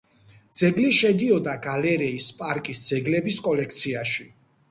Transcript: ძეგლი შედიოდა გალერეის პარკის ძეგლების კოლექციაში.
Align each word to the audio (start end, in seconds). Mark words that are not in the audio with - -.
ძეგლი 0.59 0.87
შედიოდა 0.99 1.53
გალერეის 1.65 2.31
პარკის 2.39 2.83
ძეგლების 2.87 3.39
კოლექციაში. 3.49 4.29